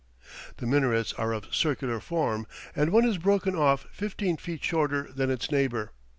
[0.57, 5.29] The minarets are of circular form, and one is broken off fifteen feet shorter than
[5.29, 5.91] its neighbor.